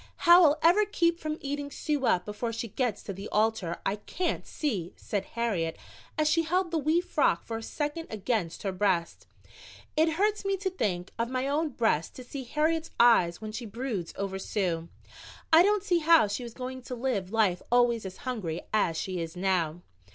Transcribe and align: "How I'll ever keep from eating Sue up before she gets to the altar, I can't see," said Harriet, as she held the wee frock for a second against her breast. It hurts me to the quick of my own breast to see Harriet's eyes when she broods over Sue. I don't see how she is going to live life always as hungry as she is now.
"How 0.25 0.43
I'll 0.45 0.59
ever 0.63 0.83
keep 0.83 1.19
from 1.19 1.37
eating 1.41 1.69
Sue 1.69 2.07
up 2.07 2.25
before 2.25 2.51
she 2.51 2.69
gets 2.69 3.03
to 3.03 3.13
the 3.13 3.29
altar, 3.29 3.79
I 3.85 3.97
can't 3.97 4.47
see," 4.47 4.93
said 4.97 5.25
Harriet, 5.37 5.77
as 6.17 6.27
she 6.27 6.41
held 6.41 6.71
the 6.71 6.79
wee 6.79 7.01
frock 7.01 7.43
for 7.43 7.57
a 7.57 7.61
second 7.61 8.07
against 8.09 8.63
her 8.63 8.71
breast. 8.71 9.27
It 9.95 10.13
hurts 10.13 10.43
me 10.43 10.57
to 10.57 10.71
the 10.71 10.75
quick 10.75 11.11
of 11.19 11.29
my 11.29 11.47
own 11.47 11.69
breast 11.69 12.15
to 12.15 12.23
see 12.23 12.45
Harriet's 12.45 12.89
eyes 12.99 13.41
when 13.41 13.51
she 13.51 13.67
broods 13.67 14.11
over 14.17 14.39
Sue. 14.39 14.89
I 15.53 15.61
don't 15.61 15.83
see 15.83 15.99
how 15.99 16.25
she 16.25 16.43
is 16.43 16.55
going 16.55 16.81
to 16.85 16.95
live 16.95 17.31
life 17.31 17.61
always 17.71 18.03
as 18.03 18.17
hungry 18.25 18.61
as 18.73 18.97
she 18.97 19.21
is 19.21 19.35
now. 19.35 19.81